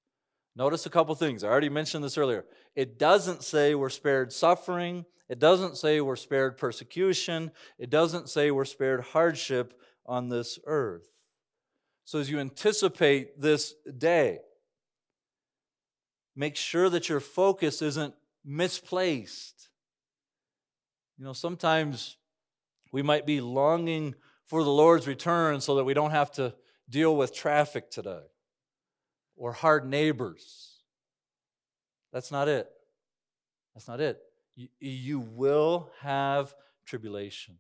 [0.55, 1.43] notice a couple things.
[1.43, 2.45] I already mentioned this earlier.
[2.77, 5.05] It doesn't say we're spared suffering.
[5.29, 7.51] It doesn't say we're spared persecution.
[7.79, 9.75] It doesn't say we're spared hardship
[10.07, 11.09] on this earth.
[12.05, 14.41] So as you anticipate this day,
[16.37, 19.69] make sure that your focus isn't misplaced.
[21.19, 22.17] You know, sometimes
[22.93, 26.55] we might be longing for the Lord's return so that we don't have to
[26.89, 28.23] deal with traffic today
[29.37, 30.83] or hard neighbors.
[32.13, 32.69] That's not it.
[33.75, 34.21] That's not it.
[34.79, 36.55] You, will have
[36.87, 37.57] tribulation.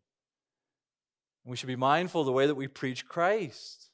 [1.44, 3.90] We should be mindful of the way that we preach Christ.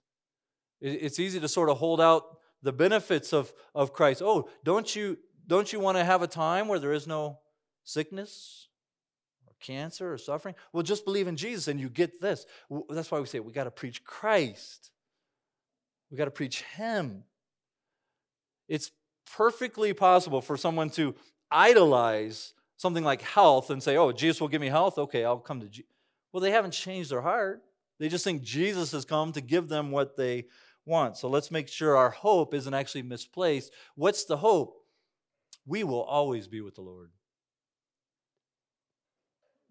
[0.80, 4.22] It's easy to sort of hold out the benefits of, of Christ.
[4.22, 7.38] Oh, don't you, don't you want to have a time where there is no
[7.84, 8.68] sickness
[9.46, 10.54] or cancer or suffering?
[10.72, 12.46] Well, just believe in Jesus and you get this.
[12.88, 14.90] That's why we say we got to preach Christ.
[16.10, 17.24] We got to preach Him.
[18.68, 18.90] It's
[19.36, 21.14] perfectly possible for someone to
[21.50, 24.98] idolize something like health and say, oh, Jesus will give me health.
[24.98, 25.90] Okay, I'll come to Jesus.
[26.32, 27.62] Well, they haven't changed their heart.
[27.98, 30.46] They just think Jesus has come to give them what they
[30.84, 31.16] want.
[31.16, 33.72] So let's make sure our hope isn't actually misplaced.
[33.94, 34.76] What's the hope?
[35.66, 37.10] We will always be with the Lord.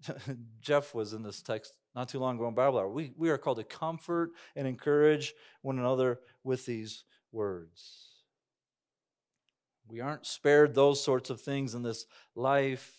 [0.61, 2.89] Jeff was in this text not too long ago in Bible hour.
[2.89, 8.09] We, we are called to comfort and encourage one another with these words.
[9.87, 12.05] We aren't spared those sorts of things in this
[12.35, 12.93] life.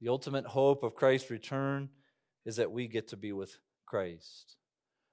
[0.00, 1.88] The ultimate hope of Christ's return
[2.44, 4.56] is that we get to be with Christ.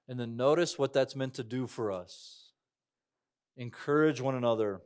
[0.08, 2.50] And then notice what that's meant to do for us.
[3.56, 4.82] Encourage one another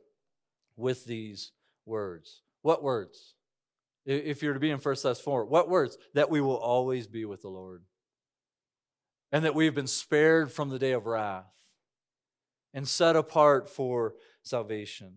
[0.75, 1.51] with these
[1.85, 2.41] words.
[2.61, 3.33] What words?
[4.05, 5.97] If you're to be in 1 Thess 4, what words?
[6.13, 7.83] That we will always be with the Lord.
[9.31, 11.53] And that we've been spared from the day of wrath
[12.73, 15.15] and set apart for salvation.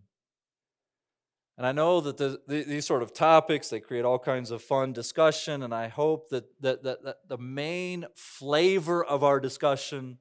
[1.63, 4.63] And I know that the, the, these sort of topics, they create all kinds of
[4.63, 10.19] fun discussion, and I hope that, that, that, that the main flavor of our discussion,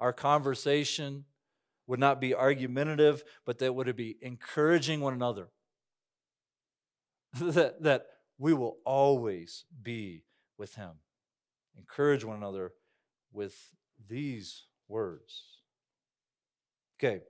[0.00, 1.26] our conversation,
[1.86, 5.48] would not be argumentative, but that would be encouraging one another.
[7.38, 8.06] that, that
[8.38, 10.24] we will always be
[10.56, 10.92] with Him.
[11.76, 12.72] Encourage one another
[13.30, 13.74] with
[14.08, 15.42] these words.
[16.98, 17.20] Okay.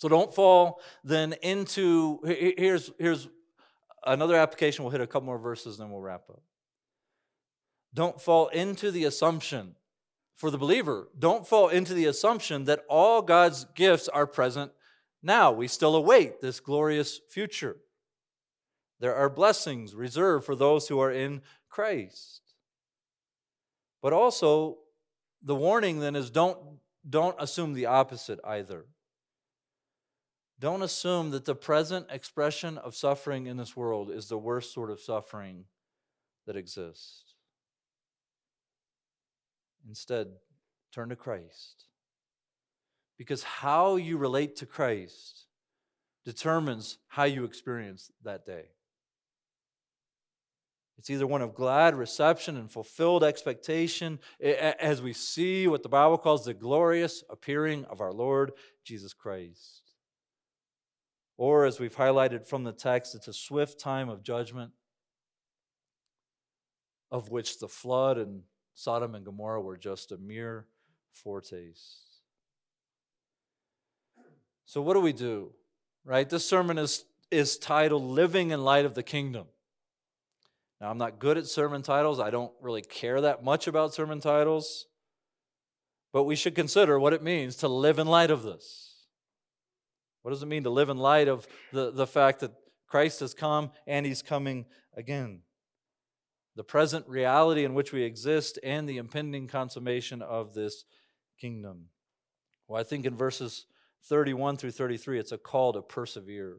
[0.00, 3.28] So don't fall then into here's here's
[4.06, 4.82] another application.
[4.82, 6.42] We'll hit a couple more verses and then we'll wrap up.
[7.92, 9.74] Don't fall into the assumption
[10.34, 14.72] for the believer, don't fall into the assumption that all God's gifts are present
[15.22, 15.52] now.
[15.52, 17.76] We still await this glorious future.
[19.00, 22.40] There are blessings reserved for those who are in Christ.
[24.00, 24.78] But also,
[25.42, 26.58] the warning then is don't,
[27.06, 28.86] don't assume the opposite either.
[30.60, 34.90] Don't assume that the present expression of suffering in this world is the worst sort
[34.90, 35.64] of suffering
[36.46, 37.34] that exists.
[39.88, 40.28] Instead,
[40.92, 41.86] turn to Christ.
[43.16, 45.46] Because how you relate to Christ
[46.26, 48.66] determines how you experience that day.
[50.98, 56.18] It's either one of glad reception and fulfilled expectation as we see what the Bible
[56.18, 58.52] calls the glorious appearing of our Lord
[58.84, 59.89] Jesus Christ.
[61.40, 64.72] Or, as we've highlighted from the text, it's a swift time of judgment,
[67.10, 68.42] of which the flood and
[68.74, 70.66] Sodom and Gomorrah were just a mere
[71.14, 72.20] foretaste.
[74.66, 75.54] So, what do we do?
[76.04, 76.28] Right?
[76.28, 79.46] This sermon is, is titled Living in Light of the Kingdom.
[80.78, 82.20] Now, I'm not good at sermon titles.
[82.20, 84.88] I don't really care that much about sermon titles.
[86.12, 88.89] But we should consider what it means to live in light of this.
[90.22, 92.52] What does it mean to live in light of the, the fact that
[92.86, 94.66] Christ has come and he's coming
[94.96, 95.40] again?
[96.56, 100.84] The present reality in which we exist and the impending consummation of this
[101.40, 101.86] kingdom.
[102.68, 103.66] Well, I think in verses
[104.04, 106.58] 31 through 33, it's a call to persevere.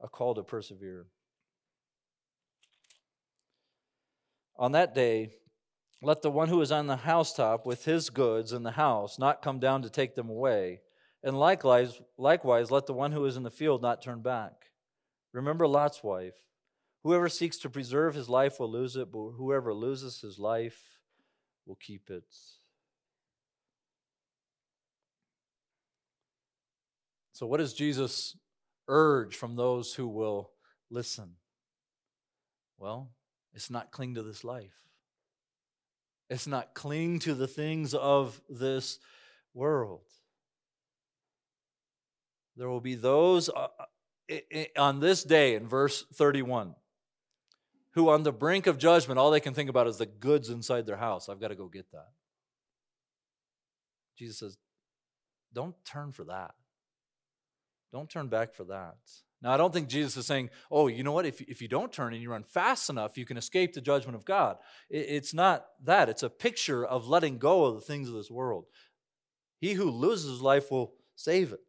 [0.00, 1.06] A call to persevere.
[4.58, 5.32] On that day,
[6.02, 9.40] let the one who is on the housetop with his goods in the house not
[9.40, 10.80] come down to take them away.
[11.22, 14.52] And likewise, likewise, let the one who is in the field not turn back.
[15.32, 16.34] Remember Lot's wife.
[17.04, 20.80] Whoever seeks to preserve his life will lose it, but whoever loses his life
[21.66, 22.24] will keep it.
[27.32, 28.36] So, what does Jesus
[28.88, 30.50] urge from those who will
[30.90, 31.36] listen?
[32.78, 33.10] Well,
[33.54, 34.82] it's not cling to this life.
[36.32, 38.98] It's not cling to the things of this
[39.52, 40.00] world.
[42.56, 43.68] There will be those uh,
[44.78, 46.74] on this day in verse 31
[47.90, 50.86] who on the brink of judgment all they can think about is the goods inside
[50.86, 51.28] their house.
[51.28, 52.08] I've got to go get that.
[54.18, 54.56] Jesus says
[55.52, 56.54] don't turn for that.
[57.92, 58.96] Don't turn back for that
[59.42, 61.26] now i don't think jesus is saying oh you know what?
[61.26, 64.16] If, if you don't turn and you run fast enough you can escape the judgment
[64.16, 64.56] of god.
[64.88, 66.08] It, it's not that.
[66.08, 68.66] It's a picture of letting go of the things of this world.
[69.60, 71.60] He who loses his life will save it.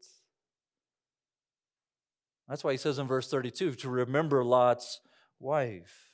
[2.47, 4.99] That's why he says in verse 32 to remember Lot's
[5.39, 6.11] wife.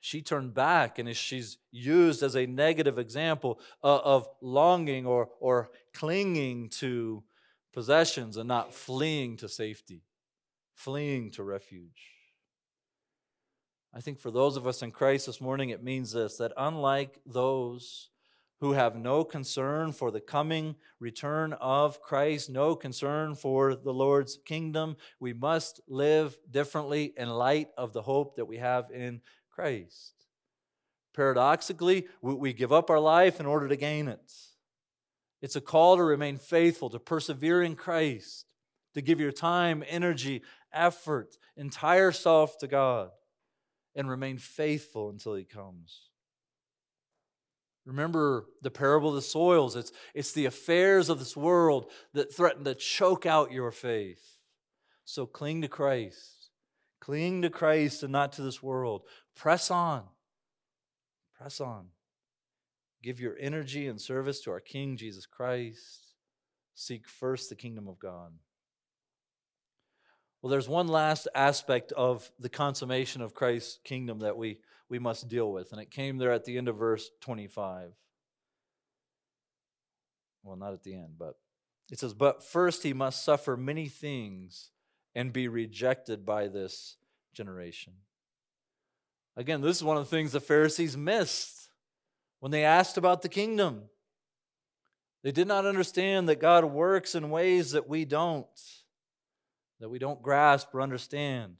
[0.00, 6.70] She turned back and she's used as a negative example of longing or, or clinging
[6.78, 7.22] to
[7.72, 10.02] possessions and not fleeing to safety,
[10.80, 12.14] fleeing to refuge.
[13.92, 17.20] I think for those of us in Christ this morning, it means this that unlike
[17.26, 18.08] those
[18.60, 24.38] who have no concern for the coming return of Christ, no concern for the Lord's
[24.44, 24.96] kingdom.
[25.18, 30.12] We must live differently in light of the hope that we have in Christ.
[31.14, 34.32] Paradoxically, we give up our life in order to gain it.
[35.42, 38.44] It's a call to remain faithful, to persevere in Christ,
[38.94, 43.10] to give your time, energy, effort, entire self to God,
[43.94, 46.10] and remain faithful until He comes.
[47.86, 49.74] Remember the parable of the soils.
[49.74, 54.38] It's, it's the affairs of this world that threaten to choke out your faith.
[55.04, 56.50] So cling to Christ.
[57.00, 59.02] Cling to Christ and not to this world.
[59.34, 60.04] Press on.
[61.36, 61.86] Press on.
[63.02, 66.14] Give your energy and service to our King Jesus Christ.
[66.74, 68.32] Seek first the kingdom of God.
[70.42, 74.58] Well, there's one last aspect of the consummation of Christ's kingdom that we
[74.90, 75.72] we must deal with.
[75.72, 77.92] And it came there at the end of verse 25.
[80.42, 81.36] Well, not at the end, but
[81.90, 84.70] it says, But first he must suffer many things
[85.14, 86.96] and be rejected by this
[87.32, 87.94] generation.
[89.36, 91.70] Again, this is one of the things the Pharisees missed
[92.40, 93.84] when they asked about the kingdom.
[95.22, 98.46] They did not understand that God works in ways that we don't,
[99.80, 101.56] that we don't grasp or understand.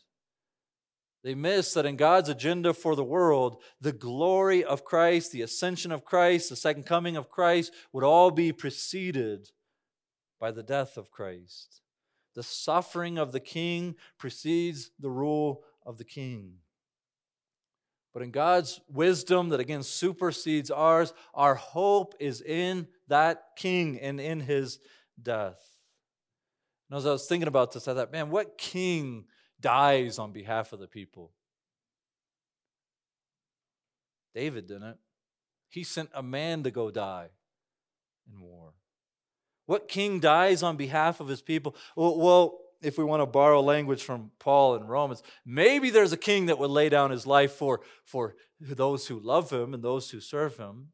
[1.22, 5.92] They miss that in God's agenda for the world, the glory of Christ, the ascension
[5.92, 9.50] of Christ, the second coming of Christ would all be preceded
[10.38, 11.82] by the death of Christ.
[12.34, 16.54] The suffering of the king precedes the rule of the king.
[18.14, 24.20] But in God's wisdom, that again supersedes ours, our hope is in that king and
[24.20, 24.78] in his
[25.22, 25.58] death.
[26.90, 29.26] And as I was thinking about this, I thought, man, what king
[29.60, 31.30] dies on behalf of the people.
[34.34, 34.96] David didn't.
[35.68, 37.28] He sent a man to go die
[38.32, 38.72] in war.
[39.66, 41.76] What king dies on behalf of his people?
[41.94, 46.46] Well, if we want to borrow language from Paul in Romans, maybe there's a king
[46.46, 50.20] that would lay down his life for, for those who love him and those who
[50.20, 50.88] serve him.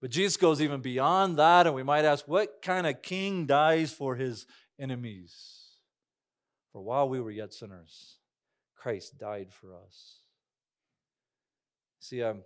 [0.00, 3.92] But Jesus goes even beyond that, and we might ask, what kind of king dies
[3.92, 4.46] for his
[4.82, 5.62] enemies?
[6.72, 8.16] For while we were yet sinners,
[8.76, 10.16] Christ died for us.
[12.00, 12.42] See, um,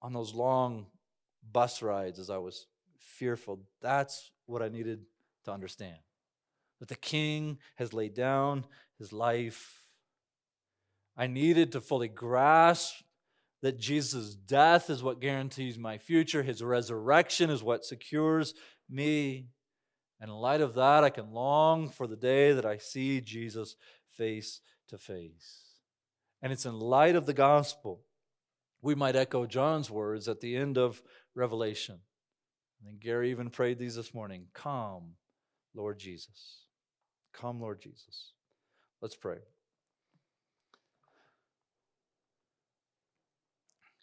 [0.00, 0.86] on those long
[1.52, 2.66] bus rides, as I was
[2.98, 5.00] fearful, that's what I needed
[5.44, 5.98] to understand.
[6.80, 8.64] That the king has laid down
[8.98, 9.82] his life.
[11.16, 13.02] I needed to fully grasp
[13.62, 18.52] that Jesus' death is what guarantees my future, his resurrection is what secures
[18.88, 19.48] me.
[20.20, 23.76] And in light of that, I can long for the day that I see Jesus
[24.10, 25.60] face to face.
[26.42, 28.02] And it's in light of the gospel,
[28.82, 31.02] we might echo John's words at the end of
[31.34, 32.00] Revelation.
[32.84, 35.14] Think Gary even prayed these this morning Come,
[35.74, 36.66] Lord Jesus.
[37.32, 38.32] Come, Lord Jesus.
[39.00, 39.38] Let's pray.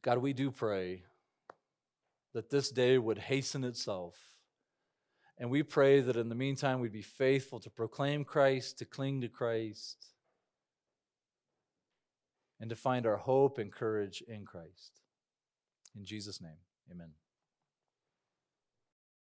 [0.02, 1.04] God, we do pray
[2.34, 4.16] that this day would hasten itself
[5.42, 9.22] and we pray that in the meantime we'd be faithful to proclaim Christ, to cling
[9.22, 10.06] to Christ,
[12.60, 15.02] and to find our hope and courage in Christ.
[15.98, 16.60] In Jesus' name,
[16.92, 17.10] amen.